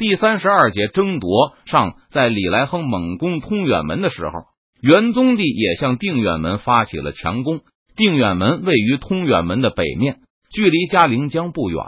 [0.00, 4.32] 第三十二节争夺上，在李来亨猛攻通远门的时候，
[4.80, 7.60] 元宗帝也向定远门发起了强攻。
[7.96, 11.84] 定远门位于通远门的北面，距离嘉陵江不远。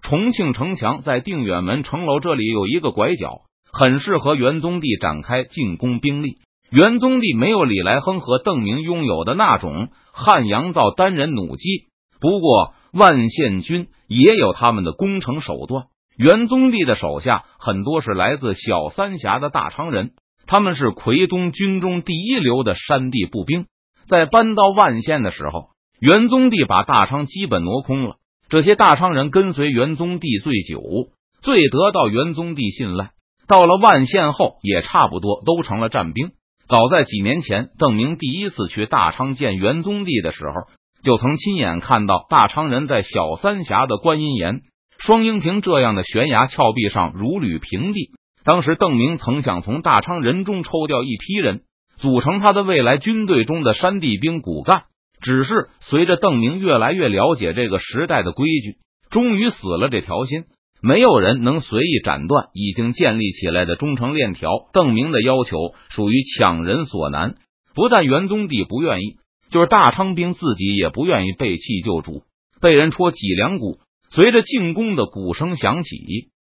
[0.00, 6.38] 重庆城墙在定远门城楼这里有一个拐角，很适合元宗帝展开进攻兵力。
[6.70, 11.88] 元宗帝没有李来亨和邓明拥有的那种汉阳造单人弩机，
[12.22, 15.88] 不过万县军也有他们的攻城手段。
[16.20, 20.10] 元宗帝的手下很多是来自小三峡的大昌人，
[20.46, 23.64] 他们是奎东军中第一流的山地步兵。
[24.06, 28.16] 在搬到万县的时候，元宗帝把大昌基本挪空了。
[28.50, 30.82] 这些大昌人跟随元宗帝最久，
[31.40, 33.12] 最得到元宗帝信赖。
[33.48, 36.32] 到了万县后，也差不多都成了战兵。
[36.68, 40.52] 早在几年前，邓明第一次去大昌见元宗帝的时候，
[41.02, 44.60] 就曾亲眼看到大昌人在小三峡的观音岩、
[45.00, 48.10] 双鹰坪这样的悬崖峭壁上如履平地。
[48.44, 51.62] 当时，邓明曾想从大昌人中抽调一批人，
[51.96, 54.82] 组成他的未来军队中的山地兵骨干。
[55.22, 58.76] 只是随着邓明越来越了解这个时代的规矩，
[59.10, 60.44] 终于死了这条心。
[60.82, 64.50] 没有人能随意斩断已经建立起来的忠诚链条。
[64.72, 65.56] 邓明的要求
[65.88, 67.36] 属于强人所难，
[67.74, 69.16] 不但元宗帝不愿意，
[69.50, 72.22] 就是大昌兵自己也不愿意背弃旧主，
[72.60, 73.78] 被人戳脊梁骨。
[74.12, 75.96] 随着进攻的鼓声响起，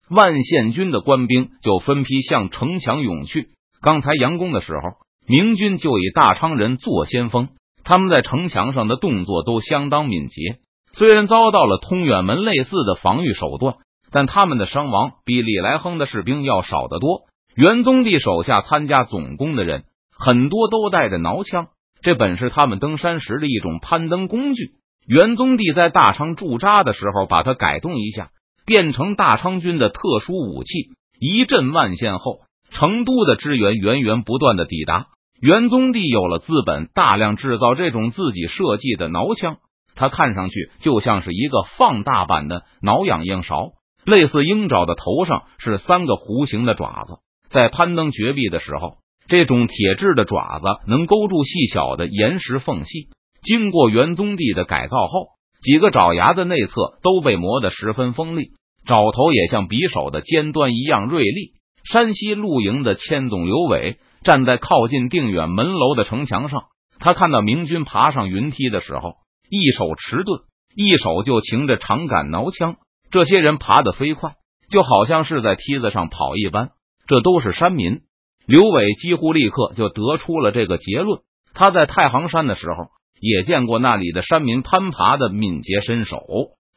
[0.10, 3.50] 万县军的官兵就分批向城墙涌去。
[3.82, 4.82] 刚才佯攻的时候，
[5.28, 7.50] 明军就以大昌人做先锋。
[7.84, 10.60] 他们在城墙上的动作都相当敏捷，
[10.94, 13.76] 虽然遭到了通远门类似的防御手段，
[14.12, 17.22] 但他们的伤亡比李来亨的士兵要少得多。
[17.56, 19.84] 元宗帝手下参加总攻的人
[20.18, 21.68] 很多都带着挠枪，
[22.02, 24.72] 这本是他们登山时的一种攀登工具。
[25.08, 28.30] 元宗帝在大昌驻扎的时候，把它改动一下，
[28.66, 30.72] 变成大昌军的特殊武器。
[31.20, 35.08] 一阵万县后，成都的支援源源不断的抵达。
[35.42, 39.58] 元宗帝有了资本，大量制造这种自己设计的挠枪。
[39.96, 43.72] 它看上去就像是一个放大版的挠痒痒勺，
[44.06, 47.16] 类似鹰爪的头上是三个弧形的爪子。
[47.50, 48.98] 在攀登绝壁的时候，
[49.28, 53.10] 这种铁质的爪子能勾住细小的岩石缝隙。
[53.42, 55.28] 经过元宗帝的改造后，
[55.62, 58.52] 几个爪牙的内侧都被磨得十分锋利，
[58.86, 61.54] 爪头也像匕首的尖端一样锐利。
[61.84, 64.00] 山西露营的千总刘伟。
[64.24, 66.66] 站在靠近定远门楼的城墙上，
[67.00, 69.16] 他看到明军爬上云梯的时候，
[69.50, 70.42] 一手持盾，
[70.76, 72.76] 一手就擎着长杆挠枪。
[73.10, 74.36] 这些人爬得飞快，
[74.70, 76.70] 就好像是在梯子上跑一般。
[77.08, 78.02] 这都是山民。
[78.46, 81.22] 刘伟几乎立刻就得出了这个结论。
[81.56, 82.90] 他在太行山的时候，
[83.22, 86.20] 也见过那里的山民攀爬的敏捷身手，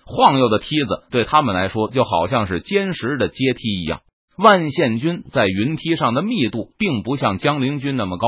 [0.05, 4.03] 晃悠的梯子对他们来说就好像是坚实的阶梯一样。
[4.37, 8.27] 万县军在云梯上的密度并不像江陵军那么高，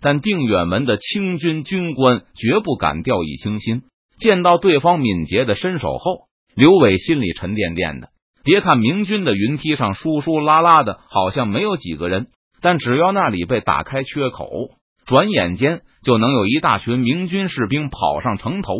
[0.00, 3.82] 但定远门的清军军官绝不敢掉以轻心。
[4.18, 8.08] 见到对方敏捷的身手后，刘伟心里沉甸甸的。
[8.44, 12.28] 别看明军的云梯上疏疏拉拉的，好像没有几个人，
[12.62, 14.48] 但只要那里被打开缺口，
[15.08, 18.74] 转眼间就能有一大群明军士兵跑上城头。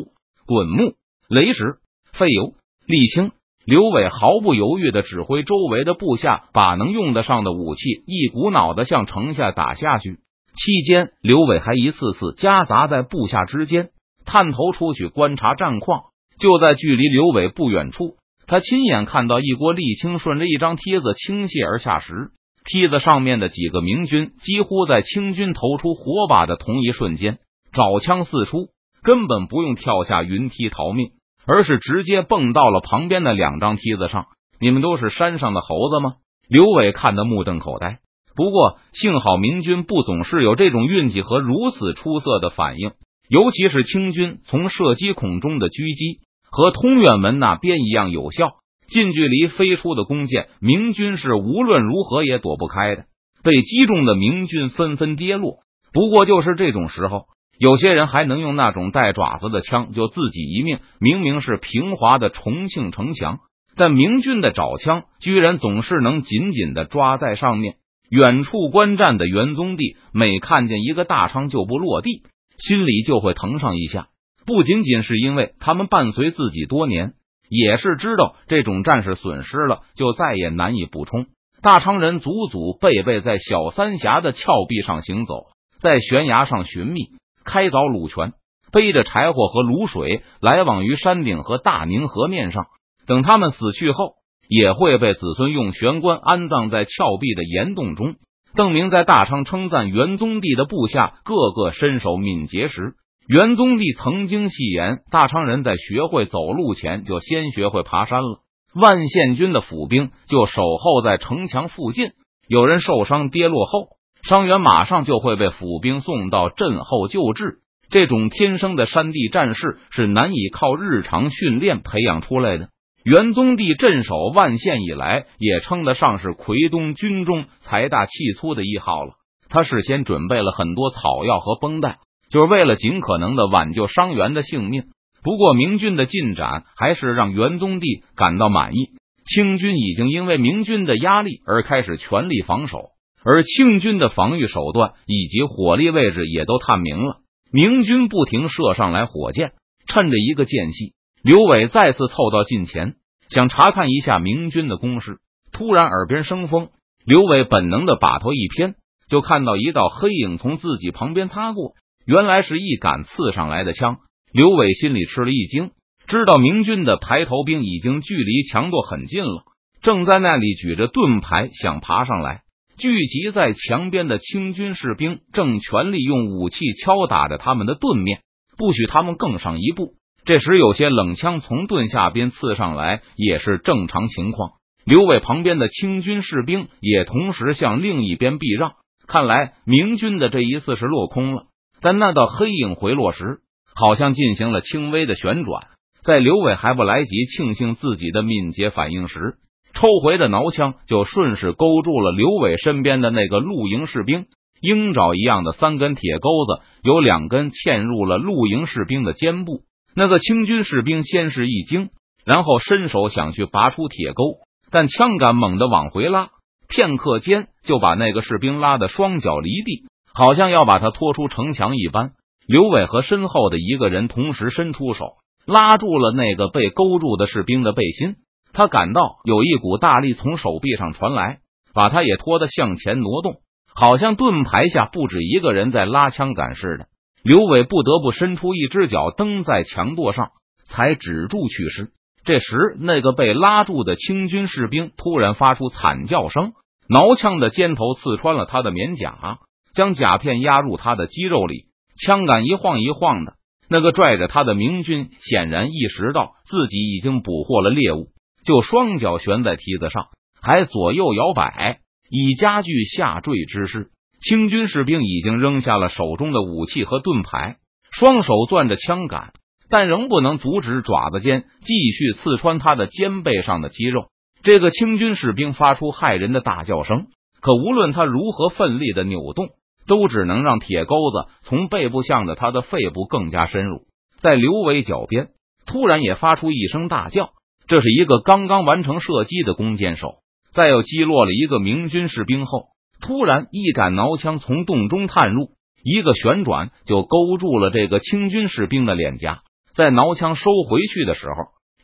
[0.47, 0.93] 滚木、
[1.27, 1.79] 雷石、
[2.13, 2.53] 废油、
[2.87, 3.33] 沥青。
[3.65, 10.19] 刘伟毫不犹豫的指挥周围的部下，把能用得上的武器一股脑的向城下打下去。
[10.55, 13.89] 期间，刘伟还一次次夹杂在部下之间，
[14.27, 16.03] 探头出去观察战况。
[16.39, 22.33] 就在距离刘伟不远处，他亲眼看到一锅沥青顺着一张梯子倾泻而下时，
[22.69, 27.39] 梯子上面的几个明军几乎在清军投出火把的同一瞬间，
[27.73, 28.69] 爪枪四出，
[29.03, 31.11] 根本不用跳下云梯逃命。
[31.51, 34.27] 而是直接蹦到了旁边的两张梯子上。
[34.61, 36.17] 你们都是山上的猴子吗？
[36.47, 38.01] 刘伟看得目瞪口呆。
[38.37, 42.93] 不过幸好明军不总是有这种运气和如此出色的反应，
[43.31, 48.51] 尤其是清军从射击孔中的狙击和通远门那边一样有效。
[48.89, 53.05] 近距离飞出的弓箭，明军是无论如何也躲不开的。
[53.45, 55.59] 被击中的明军纷纷跌落。
[55.93, 57.27] 不过就是这种时候。
[57.61, 60.79] 有些人还能用那种带爪子的枪救自己一命。
[61.01, 63.41] 明明是平滑的重庆城墙，
[63.75, 67.75] 但明军的爪枪居然总是能紧紧的抓在上面。
[68.11, 72.23] 远处观战的元宗帝每看见一个大昌就不落地，
[72.59, 74.07] 心里就会疼上一下。
[74.47, 77.15] 不仅仅是因为他们伴随自己多年，
[77.49, 81.27] 也是知道这种战士损失了就再也难以补充。
[81.63, 85.45] 大昌人祖祖辈辈在小三峡的峭壁上行走，
[85.81, 87.11] 在悬崖上寻觅。
[87.45, 88.35] 开凿卤泉，
[88.73, 92.67] 背着柴火和卤水来往于山顶和大宁河面上。
[93.07, 94.13] 等他们死去后，
[94.49, 98.17] 也会被子孙用玄棺安葬在峭壁的岩洞中。
[98.55, 102.95] 邓明在大昌称赞元宗帝的部下个个身手敏捷时，
[103.29, 108.39] 元宗帝曾经戏言：大昌人在学会走路前，就先学会爬山了。
[108.75, 112.13] 万县军的府兵就守候在城墙附近，
[112.49, 113.89] 有人受伤跌落后，
[114.23, 117.59] 伤员马上就会被府兵送到阵后救治。
[117.91, 122.71] 这种天生的山地战士是难以靠日常训练培养出来的。
[123.05, 129.13] 元宗帝镇守万县以来，也称得上是奎东军中财大气粗的一号了。
[129.51, 131.99] 他事先准备了很多草药和绷带，
[132.31, 134.85] 就是为了尽可能的挽救伤员的性命。
[135.23, 138.91] 不过，明军的进展还是让元宗帝感到满意。
[139.25, 142.91] 清军已经因为明军的压力而开始全力防守，
[143.25, 147.19] 而清军的防御手段以及火力位置也都探明了。
[147.53, 149.53] 明军不停射上来火箭，
[149.87, 150.95] 趁着一个间隙。
[151.23, 152.95] 刘伟再次凑到近前，
[153.29, 155.19] 想查看一下明军的攻势。
[155.53, 156.69] 突然，耳边生风，
[157.05, 158.77] 刘伟本能的把头一偏，
[159.11, 161.75] 就看到一道黑影从自己旁边擦过。
[162.09, 163.99] 原来是一杆刺上来的枪。
[164.33, 165.73] 刘伟心里吃了一惊，
[166.07, 169.43] 知道明军的排头兵已经距离强垛很近了，
[169.83, 172.41] 正在那里举着盾牌想爬上来。
[172.79, 178.21] 聚集在墙边的清军士兵正全力用武器敲打着他们的盾面，
[178.57, 179.93] 不许他们更上一步。
[180.25, 184.53] 这时，有些冷枪从盾下边刺上来，也是正常情况。
[184.87, 188.73] 刘伟旁边的清军士兵也同时向另一边避让。
[189.07, 191.48] 看来明军的这一次是落空了。
[191.81, 193.39] 但那道黑影回落时，
[193.75, 195.69] 好像进行了轻微的旋转。
[196.03, 199.37] 在刘伟还不来及庆幸自己的敏捷反应时，
[199.75, 204.27] 抽回的挠枪就顺势勾住了刘伟身边的那个露营士兵。
[204.61, 209.61] 鹰爪一样的三根铁钩子，有两根嵌入了露营士兵的肩部。
[209.95, 211.91] 那个清军士兵先是一惊，
[212.25, 214.39] 然后伸手想去拔出铁钩，
[214.73, 216.31] 但枪杆猛地往回拉，
[216.69, 219.85] 片刻间就把那个士兵拉得双脚离地，
[220.19, 222.11] 好像要把他拖出城墙一般。
[222.45, 225.13] 刘伟和身后的一个人同时伸出手，
[225.47, 228.17] 拉住了那个被勾住的士兵的背心。
[228.53, 231.39] 他感到有一股大力从手臂上传来，
[231.73, 233.37] 把他也拖得向前挪动，
[233.73, 236.89] 好像盾牌下不止一个人在拉枪杆似的。
[237.23, 240.31] 刘伟不得不伸出一只脚蹬在墙垛上，
[240.67, 241.93] 才止住去势。
[242.25, 246.55] 这时，那个被拉住的清军士兵突然发出惨叫声，
[246.89, 249.39] 挠枪的尖头刺穿了他的棉甲，
[249.79, 251.67] 将甲片压入他的肌肉里。
[252.05, 253.35] 枪杆一晃一晃的，
[253.69, 258.09] 那个拽着他的明军显然意识到自己已经捕获了猎物，
[258.45, 260.07] 就双脚悬在梯子上，
[260.43, 261.79] 还左右摇摆，
[262.11, 263.91] 以加剧下坠之势。
[264.21, 267.59] 清军士兵已经扔下了手中的武器和盾牌，
[267.93, 269.33] 双手攥着枪杆，
[269.71, 274.09] 但仍不能阻止爪子尖继续刺穿他的肩背上的肌肉。
[274.43, 277.07] 这个清军士兵发出骇人的大叫声，
[277.41, 279.51] 可无论他如何奋力的扭动，
[279.89, 283.81] 都只能让铁钩子从背部向着他的肺部更加深入。
[284.21, 285.31] 在刘伟脚边，
[285.67, 287.31] 突然也发出一声大叫，
[287.67, 290.17] 这是一个刚刚完成射击的弓箭手，
[290.53, 292.67] 在又击落了一个明军士兵后。
[293.01, 295.51] 突然，一杆挠枪从洞中探入，
[295.85, 299.43] 一个旋转就勾住了这个清军士兵的脸颊。
[299.73, 301.35] 在挠枪收回去的时候，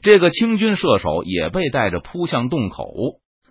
[0.02, 2.86] 这个清军射手也被带着扑向洞口。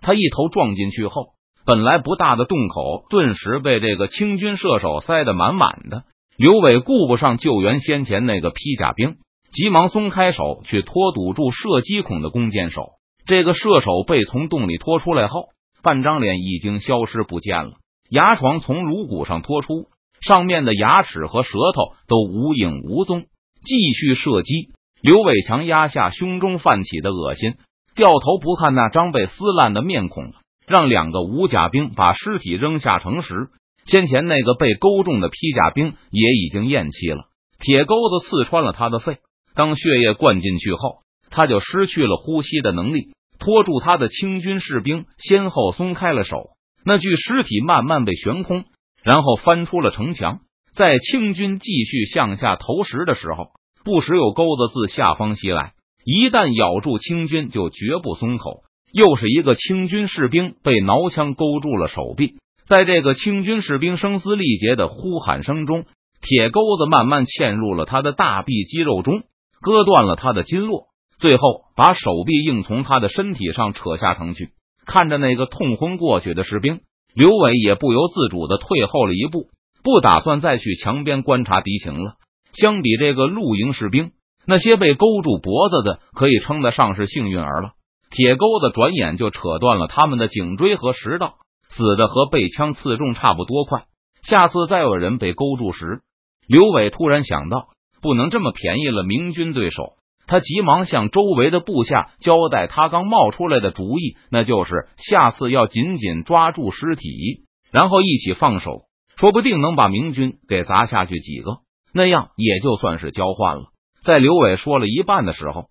[0.02, 1.28] 他一头撞进去后，
[1.66, 6.04] 本来不大的洞口顿时被这个清军射手塞得满满的。
[6.36, 9.16] 刘伟顾不上救援先前那个披甲兵，
[9.52, 12.88] 急忙松开手去拖堵住射击孔的弓箭手。
[13.26, 15.48] 这个射手被从洞里拖出来后。
[15.82, 17.72] 半张脸已经消失不见了，
[18.08, 19.88] 牙床从颅骨上拖出，
[20.22, 23.24] 上面的牙齿和舌头都无影无踪。
[23.62, 24.70] 继续射击，
[25.02, 27.56] 刘伟强压下胸中泛起的恶心，
[27.94, 30.32] 掉头不看那张被撕烂的面孔，
[30.66, 33.48] 让两个武甲兵把尸体扔下城时，
[33.84, 37.24] 先前那个被勾中的披甲兵也已经咽气了，
[37.60, 39.18] 铁钩子刺穿了他的肺，
[39.54, 40.98] 当血液灌进去后，
[41.30, 43.08] 他就失去了呼吸的能力。
[43.36, 46.44] 拖住他的清军士兵先后松开了手，
[46.82, 48.64] 那具尸体慢慢被悬空，
[49.02, 50.40] 然后翻出了城墙。
[50.72, 53.48] 在清军继续向下投石的时候，
[53.84, 55.74] 不时有钩子自下方袭来，
[56.06, 58.60] 一旦咬住清军，就绝不松口。
[58.94, 62.34] 又是一个清军士兵被挠枪勾住了手臂，
[62.68, 65.84] 在这个清军士兵声嘶力竭的呼喊声中，
[66.20, 69.24] 铁钩子慢慢嵌入了他的大臂肌肉中，
[69.60, 70.84] 割断了他的经络。
[71.18, 74.50] 最后，把手臂硬从他的身体上扯下城去。
[74.86, 76.80] 看着那个痛昏过去的士兵，
[77.16, 79.48] 刘伟也不由自主的退后了一步，
[79.82, 82.14] 不打算再去墙边观察敌情了。
[82.52, 84.12] 相比这个露营士兵，
[84.46, 87.72] 那些被勾住脖子的可以称得上是幸运儿了。
[88.14, 91.34] 铁钩子转眼就扯断了他们的颈椎和食道，
[91.68, 93.86] 死的和被枪刺中差不多快。
[94.22, 96.02] 下次再有人被勾住时，
[96.46, 99.94] 刘伟突然想到，不能这么便宜了明军对手。
[100.28, 107.42] 他急忙向周围的部下交代，他刚冒出来的主意，那就是下次要紧紧抓住尸体，
[107.72, 108.82] 然后一起放手，
[109.16, 113.64] 说不定能把明军给砸下去几个，那样也就算是交换了。
[114.04, 115.64] 在刘伟说了一半的时候。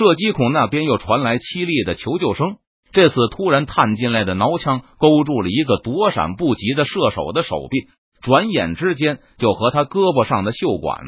[0.00, 2.56] 射击孔那边又传来凄厉的求救声。
[2.90, 7.86] 这次突然探进来的挠枪勾住了一个躲闪不及的射手的手臂，
[8.22, 11.04] 转眼之间就和他胳膊上的袖管、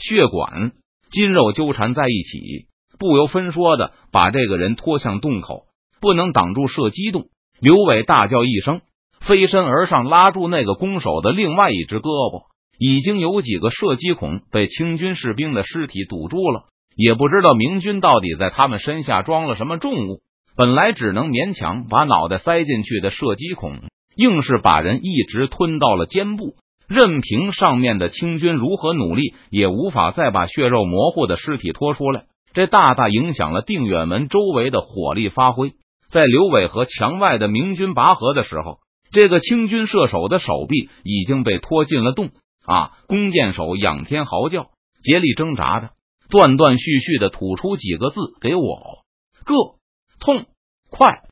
[0.00, 0.72] 血管、
[1.12, 2.66] 筋肉纠缠在一起，
[2.98, 5.66] 不由分说的把这个人拖向洞口。
[6.00, 7.26] 不能挡住射击洞，
[7.60, 8.80] 刘伟大叫一声，
[9.20, 12.46] 飞身而上，拉住那个弓手的另外一只胳膊。
[12.76, 16.64] 已经有几个射击孔被清军士兵的尸体堵住了。
[16.96, 20.20] 也不知道明军到底在他们身下装了什么重物，
[20.56, 23.80] 本来只能勉强把脑袋塞进去的射击孔，
[24.16, 26.54] 硬是把人一直吞到了肩部。
[26.88, 32.24] 任凭上面的清军如何努力，也无法再把血肉模糊的尸体拖出来。
[32.52, 35.72] 这大大影响了定远门周围的火力发挥。
[36.10, 38.78] 在刘伟和墙外的明军拔河的时候，
[39.10, 42.30] 这个清军射手的手臂已经被拖进了洞。
[42.64, 42.92] 啊！
[43.08, 44.68] 弓箭手仰天嚎叫，
[45.02, 45.88] 竭力挣扎着。
[46.32, 49.04] 断断续续的吐出几个字给我
[49.44, 49.54] ：“个
[50.18, 50.46] 痛
[50.88, 51.28] 快。”